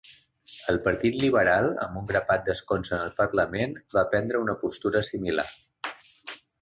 El 0.71 0.77
Partit 0.85 1.17
Liberal, 1.23 1.67
amb 1.83 1.99
un 2.01 2.07
grapat 2.11 2.43
d'escons 2.47 2.95
en 2.97 3.03
el 3.09 3.13
parlament, 3.19 3.77
va 3.99 4.05
prendre 4.15 4.43
una 4.47 4.57
postura 4.65 5.05
similar. 5.11 5.47